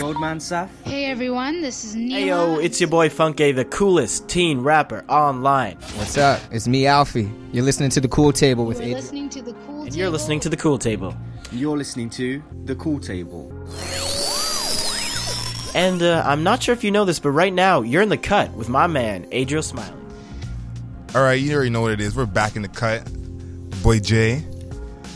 [0.00, 0.68] Roadman Saf.
[0.84, 2.18] Hey everyone, this is Neela.
[2.18, 5.76] Hey yo, it's your boy Funke, the coolest teen rapper online.
[5.94, 6.40] What's up?
[6.50, 7.30] It's me, Alfie.
[7.52, 9.00] You're listening to the Cool Table with We're Adrian.
[9.00, 9.82] listening to the cool.
[9.84, 11.14] And you're listening to the Cool Table.
[11.52, 13.52] You're listening to The Cool Table.
[15.76, 18.16] And uh, I'm not sure if you know this, but right now you're in the
[18.16, 19.92] cut with my man Adriel Smiley.
[21.14, 22.16] All right, you already know what it is.
[22.16, 23.08] We're back in the cut.
[23.82, 24.44] Boy Jay.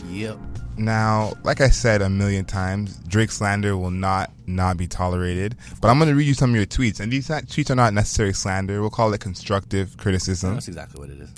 [0.09, 0.37] Yep.
[0.79, 5.57] Now, like I said a million times, Drake slander will not not be tolerated.
[5.81, 7.93] But I'm going to read you some of your tweets, and these tweets are not
[7.93, 8.79] necessarily slander.
[8.79, 10.53] We'll call it constructive criticism.
[10.53, 11.29] That's exactly what it is.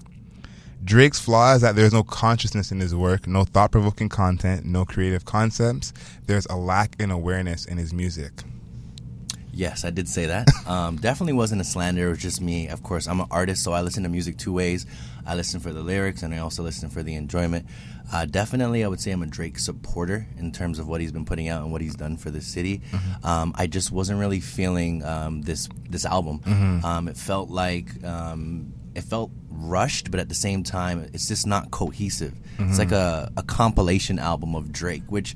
[0.84, 4.85] Drake's flaw is that there's no consciousness in his work, no thought provoking content, no
[4.85, 5.91] creative concepts.
[6.27, 8.44] There's a lack in awareness in his music.
[9.54, 10.48] Yes, I did say that.
[10.72, 12.08] Um, definitely wasn't a slander.
[12.08, 12.70] It was just me.
[12.70, 14.86] Of course, I'm an artist, so I listen to music two ways.
[15.26, 17.66] I listen for the lyrics, and I also listen for the enjoyment.
[18.14, 21.26] Uh, definitely, I would say I'm a Drake supporter in terms of what he's been
[21.26, 22.82] putting out and what he's done for the city.
[23.24, 26.40] Um, I just wasn't really feeling um, this this album.
[26.86, 31.46] Um, it felt like um, it felt rushed, but at the same time, it's just
[31.46, 32.34] not cohesive.
[32.60, 35.36] It's like a, a compilation album of Drake, which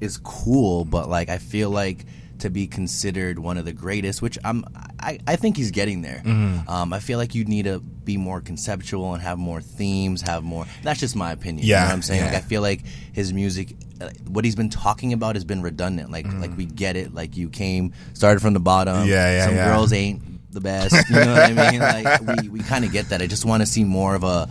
[0.00, 2.04] is cool, but like I feel like
[2.40, 4.64] to be considered one of the greatest, which I'm,
[5.00, 6.22] I, I think he's getting there.
[6.24, 6.68] Mm-hmm.
[6.68, 10.42] Um, I feel like you need to be more conceptual and have more themes, have
[10.44, 10.66] more.
[10.82, 11.66] That's just my opinion.
[11.66, 12.24] you Yeah, know what I'm saying.
[12.26, 12.34] Like.
[12.34, 16.10] I feel like his music, uh, what he's been talking about has been redundant.
[16.10, 16.40] Like Mm-hmm.
[16.40, 17.14] like we get it.
[17.14, 19.06] Like you came, started from the bottom.
[19.08, 19.68] Yeah, yeah, Some yeah.
[19.68, 20.94] girls ain't the best.
[21.10, 21.80] You know what I mean?
[22.26, 23.22] Like we we kind of get that.
[23.22, 24.48] I just want to see more of a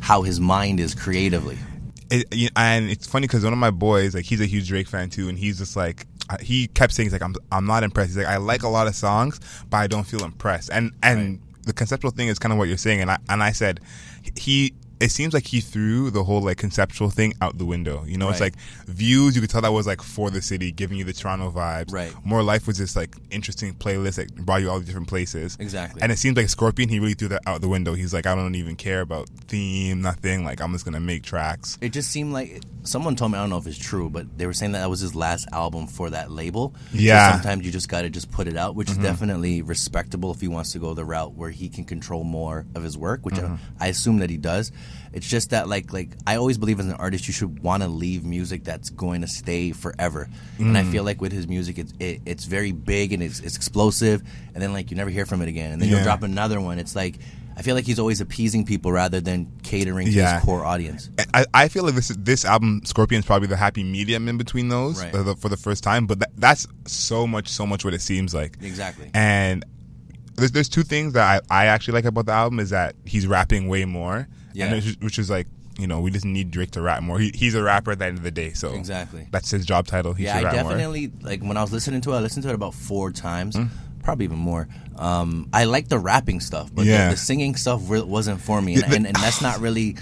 [0.00, 1.58] how his mind is creatively.
[2.10, 5.10] it, and it's funny because one of my boys, like, he's a huge Drake fan
[5.10, 6.06] too, and he's just like,
[6.40, 8.10] he kept saying, he's like, I'm, I'm not impressed.
[8.10, 10.70] He's like, I like a lot of songs, but I don't feel impressed.
[10.72, 13.52] And and the conceptual thing is kind of what you're saying, and I and I
[13.52, 13.80] said,
[14.36, 14.74] he.
[15.00, 18.04] It seems like he threw the whole like conceptual thing out the window.
[18.06, 18.54] You know, it's like
[18.86, 19.34] views.
[19.34, 21.92] You could tell that was like for the city, giving you the Toronto vibes.
[21.92, 22.12] Right.
[22.24, 25.56] More life was this like interesting playlist that brought you all the different places.
[25.58, 26.02] Exactly.
[26.02, 27.94] And it seems like Scorpion, he really threw that out the window.
[27.94, 30.44] He's like, I don't even care about theme, nothing.
[30.44, 31.78] Like I'm just gonna make tracks.
[31.80, 34.46] It just seemed like someone told me I don't know if it's true, but they
[34.46, 36.74] were saying that that was his last album for that label.
[36.92, 37.20] Yeah.
[37.30, 37.36] Mm-hmm.
[37.42, 40.48] sometimes you just got to just put it out, which is definitely respectable if he
[40.48, 43.54] wants to go the route where he can control more of his work, which Mm-hmm.
[43.80, 44.70] I, I assume that he does.
[45.12, 47.88] It's just that like like I always believe as an artist you should want to
[47.88, 50.28] leave music that's going to stay forever.
[50.58, 50.90] And I Mm.
[50.92, 54.22] feel like with his music it's it, it's very big and it's, it's explosive,
[54.54, 55.96] and then like you never hear from it again, and then Yeah.
[55.96, 56.78] you'll drop another one.
[56.78, 57.18] It's like.
[57.56, 60.36] I feel like he's always appeasing people rather than catering to Yeah.
[60.36, 61.10] his core audience.
[61.34, 64.98] I, I feel like this this album Scorpion's probably the happy medium in between those
[65.02, 65.10] Right.
[65.10, 68.00] for, the, for the first time, but that, that's so much so much what it
[68.00, 68.56] seems like.
[68.62, 69.10] Exactly.
[69.12, 69.62] And
[70.36, 73.26] there's there's two things that I, I actually like about the album is that he's
[73.26, 74.72] rapping way more, Yeah.
[74.74, 75.46] which, which is like
[75.78, 77.18] you know we just need Drake to rap more.
[77.18, 79.26] He, he's a rapper at the end of the day, so Exactly.
[79.30, 80.12] that's his job title.
[80.14, 80.62] He Yeah, I rap more.
[80.72, 82.16] definitely like when I was listening to it.
[82.16, 83.64] I listened to it about four times, Hmm?
[84.02, 84.68] probably even more.
[84.96, 87.06] Um, I like the rapping stuff, but Yeah.
[87.08, 89.96] the, the singing stuff wasn't for me, and, and, and that's not really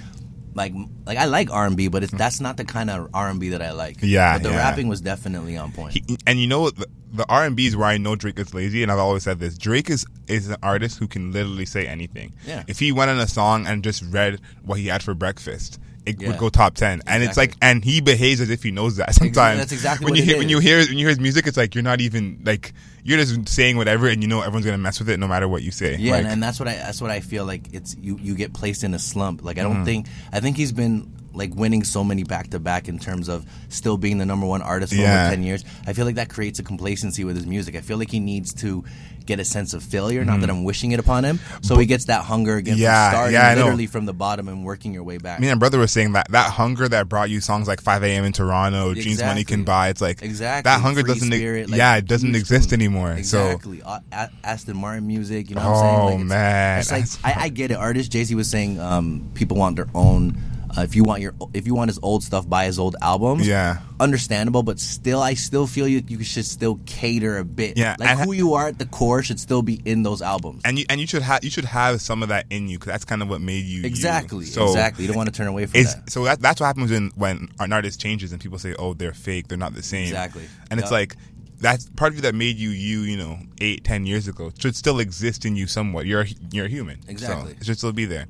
[0.55, 0.73] like
[1.07, 2.19] like I like R and B, but it's mm.
[2.19, 3.99] that's not the kind of R and B that I like.
[4.01, 4.57] Yeah, but the yeah.
[4.57, 5.95] rapping was definitely on point.
[5.95, 6.77] He, and you know what?
[6.77, 9.23] The, the R and B is where I know Drake is lazy, and I've always
[9.23, 12.35] said this: Drake is is an artist who can literally say anything.
[12.47, 12.65] Yeah.
[12.67, 16.21] If he went on a song and just read what he had for breakfast, it
[16.21, 16.29] Yeah.
[16.29, 17.03] would go top ten.
[17.07, 19.15] And it's like, and he behaves as if he knows that.
[19.15, 20.51] Sometimes that's exactly when what you hear when is.
[20.53, 22.73] you hear when you hear his music, it's like you're not even like
[23.05, 25.63] you're just saying whatever, and you know everyone's gonna mess with it no matter what
[25.63, 25.97] you say.
[25.99, 28.35] Yeah, Like, and, and that's what I that's what I feel like it's you you
[28.35, 29.43] get placed in a slump.
[29.45, 29.85] Like I don't Mm-hmm.
[29.85, 33.47] think I think he's been like winning so many back to back in terms of
[33.71, 35.23] still being the number one artist for Yeah.
[35.27, 35.65] over ten years.
[35.87, 37.75] I feel like that creates a complacency with his music.
[37.77, 38.85] I feel like he needs to
[39.25, 40.25] get a sense of failure.
[40.25, 41.39] Not that I'm wishing it upon him.
[41.61, 42.83] So he gets that hunger again Mm-hmm.
[42.83, 45.39] Yeah, starting yeah, literally from the bottom and working your way back.
[45.39, 48.25] me and brother was saying that that hunger that brought you songs like 5 a.m.
[48.25, 49.91] in Toronto, Dreams Money Can Buy.
[49.91, 50.71] It's like Exactly.
[50.71, 51.31] that hunger Free doesn't.
[51.31, 53.23] Spirit, like, yeah, it doesn't exist anymore.
[53.23, 53.81] So Exactly.
[53.85, 56.19] A- A- Aston Martin music, you know what Oh, I'm saying?
[56.21, 56.79] Like, man.
[56.81, 57.05] It's like
[57.37, 57.75] I, I get it.
[57.77, 60.41] Artist Jay Z was saying um, people want their own.
[60.77, 63.47] Uh, if you want your if you want his old stuff, buy his old albums.
[63.47, 63.79] Yeah.
[64.01, 67.77] understandable, but still, I still feel you you should still cater a bit.
[67.79, 70.63] Yeah, like who you are at the core should still be in those albums.
[70.65, 72.93] and you and you should have you should have some of that in you because
[72.93, 73.87] that's kind of what made you you.
[73.87, 75.05] Exactly, So exactly.
[75.05, 76.11] You don't want to turn away from that.
[76.11, 79.13] so that, that's what happens when when an artist changes and people say, "Oh, they're
[79.15, 79.49] fake.
[79.49, 80.45] They're not the same." Exactly.
[80.71, 81.17] And it's like
[81.61, 84.77] that's part of you that made you you you know eight ten years ago should
[84.77, 86.07] still exist in you somewhat.
[86.07, 87.03] You're you're human.
[87.03, 87.53] So Exactly.
[87.61, 88.27] it should still be there.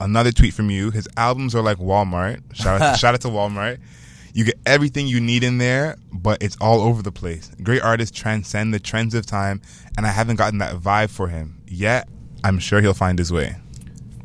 [0.00, 0.90] Another tweet from you.
[0.90, 2.42] His albums are like Walmart.
[2.54, 3.78] Shout out, shout out to Walmart.
[4.32, 7.50] You get everything you need in there, but it's all over the place.
[7.62, 9.60] Great artists transcend the trends of time,
[9.96, 12.08] and I haven't gotten that vibe for him yet.
[12.44, 13.56] I'm sure he'll find his way.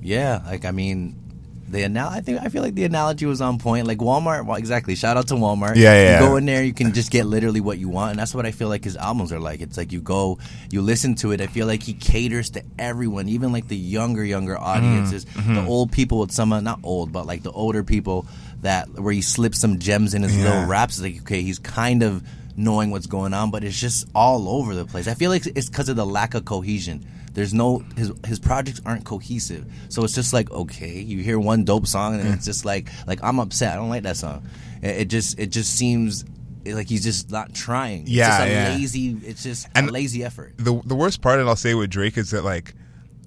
[0.01, 1.19] Yeah, like I mean,
[1.67, 3.87] the anal- I think I feel like the analogy was on point.
[3.87, 4.93] Like Walmart, well, exactly.
[4.95, 5.75] Shout out to Walmart.
[5.75, 8.19] Yeah, yeah, You go in there, you can just get literally what you want, and
[8.19, 9.61] that's what I feel like his albums are like.
[9.61, 10.37] It's like you go,
[10.71, 11.41] you listen to it.
[11.41, 15.55] I feel like he caters to everyone, even like the younger, younger audiences, Mm-hmm.
[15.55, 18.27] the old people with some, not old, but like the older people
[18.61, 20.43] that where he slips some gems in his Yeah.
[20.43, 20.95] little raps.
[20.99, 22.23] It's like okay, he's kind of
[22.57, 25.07] knowing what's going on, but it's just all over the place.
[25.07, 27.05] I feel like it's because of the lack of cohesion.
[27.33, 31.65] There's no his his projects aren't cohesive, so it's just like okay, you hear one
[31.65, 32.45] dope song and it's mm.
[32.45, 33.73] just like like I'm upset.
[33.73, 34.47] I don't like that song.
[34.81, 36.23] It, it just it just seems
[36.65, 38.03] like he's just not trying.
[38.03, 38.75] It's Yeah, just a yeah.
[38.75, 39.17] lazy.
[39.25, 40.53] It's just And- a lazy effort.
[40.57, 42.73] the the worst part, and I'll say with Drake is that like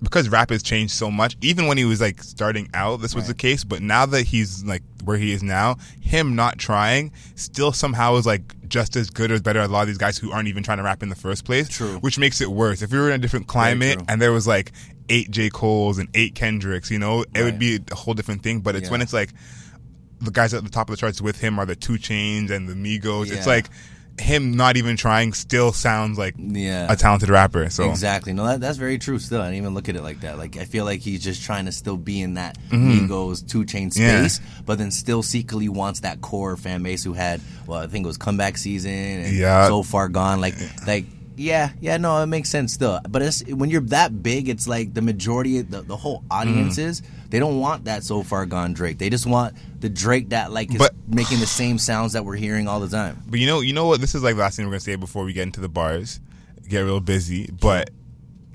[0.02, 1.36] because rap has changed so much.
[1.40, 3.64] Even when he was like starting out, this was the case.
[3.64, 8.24] But now that he's like where he is now, him not trying still somehow is
[8.26, 9.60] like just as good or better.
[9.60, 11.44] than A lot of these guys who aren't even trying to rap in the first
[11.44, 11.68] place.
[11.68, 11.98] True.
[11.98, 12.82] Which makes it worse.
[12.82, 14.72] If we were in a different climate and there was like
[15.08, 17.44] eight J Cole's and eight Kendricks, you know, it Right.
[17.44, 18.60] would be a whole different thing.
[18.60, 18.90] But it's Yeah.
[18.92, 19.30] when it's like
[20.20, 22.68] the guys at the top of the charts with him are the 2 Chainz and
[22.68, 23.30] the Migos.
[23.30, 23.68] It's like
[24.20, 26.92] him not even trying still sounds like Yeah.
[26.92, 27.70] a talented rapper.
[27.70, 28.32] So Exactly.
[28.32, 29.18] No, that, that's very true.
[29.18, 30.38] Still, I didn't even look at it like that.
[30.38, 33.06] Like, I feel like he's just trying to still be in that mm-hmm.
[33.06, 34.26] Migos two chain Yeah.
[34.26, 38.04] space, but then still secretly wants that core fan base who had, well, I think
[38.04, 39.66] it was comeback season and Yeah.
[39.68, 40.40] so far gone.
[40.40, 40.54] Like,
[40.86, 41.04] like.
[41.38, 43.00] Yeah, yeah, no, it makes sense still.
[43.08, 47.30] But it's when you're that big, it's like the majority, the, the whole audiences, mm.
[47.30, 48.98] they don't want that so far gone Drake.
[48.98, 52.36] They just want the Drake that like is But- making the same sounds that we're
[52.36, 53.22] hearing all the time.
[53.28, 54.00] But you know, you know what?
[54.00, 56.20] This is like the last thing we're gonna say before we get into the bars,
[56.68, 57.48] get real busy.
[57.52, 57.90] But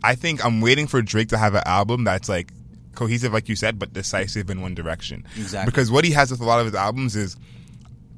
[0.04, 2.52] I think I'm waiting for Drake to have an album that's like
[2.96, 5.26] cohesive, like you said, but decisive in one direction.
[5.38, 5.72] Exactly.
[5.72, 7.38] Because what he has with a lot of his albums is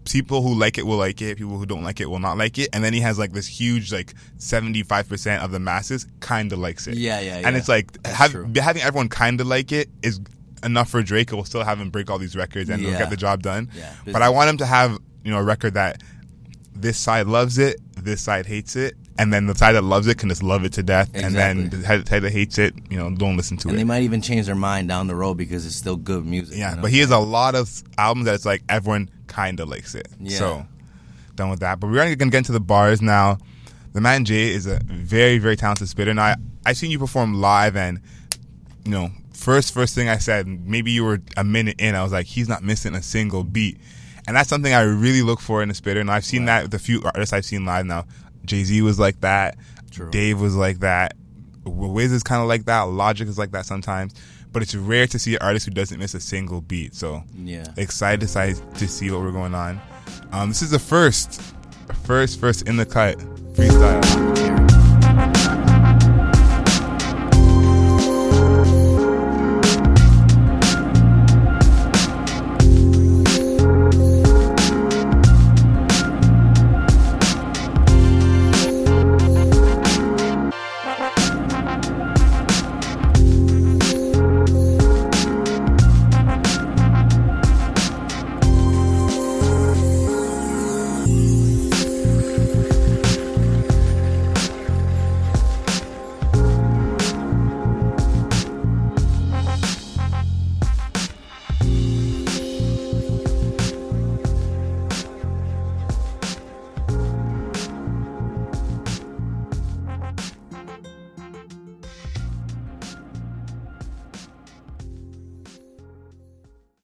[0.06, 2.57] people who like it will like it, people who don't like it will not like
[2.57, 6.52] it, and then he has like this huge like 75 percent of the masses kind
[6.54, 6.96] of likes it.
[6.96, 10.19] Yeah, yeah, And it's like have, having everyone kind of like it is
[10.63, 11.31] enough for Drake.
[11.31, 13.69] It will still have him break all these records and it'll get the job done.
[13.75, 13.94] Yeah.
[14.06, 16.02] But I want him to have you know a record that
[16.75, 20.18] this side loves it, this side hates it, and then the side that loves it
[20.18, 23.10] can just love it to death, and then the side that hates it, you know,
[23.16, 23.82] don't listen to And it.
[23.82, 26.58] And they might even change their mind down the road because it's still good music.
[26.58, 26.82] yeah, you know?
[26.82, 30.08] but he has a lot of albums that it's like everyone kind of likes it.
[30.20, 30.38] Yeah.
[30.38, 30.68] So
[31.36, 31.80] done with that.
[31.80, 33.38] But we're gonna get into the bars now.
[33.94, 36.36] The man Jay is a very very talented spitter, and I
[36.66, 38.02] I seen you perform live, and
[38.84, 39.10] you know.
[39.34, 41.94] First, first thing I said, maybe you were a minute in.
[41.94, 43.78] I was like, he's not missing a single beat,
[44.28, 46.00] and that's something I really look for in a spitter.
[46.00, 48.06] And I've seen that with a few artists I've seen live now.
[48.46, 49.58] Jay Z was like that.
[49.92, 50.10] True.
[50.12, 51.14] Dave was like that.
[51.66, 52.82] Wiz is kind of like that.
[52.84, 54.14] Logic is like that sometimes.
[54.52, 56.96] But it's rare to see an artist who doesn't miss a single beat.
[56.96, 57.66] So Yeah.
[57.78, 59.82] excited to, to see what we're going on.
[60.32, 61.42] Um, this is the first,
[62.04, 63.18] first, first in the cut
[63.54, 64.55] freestyle.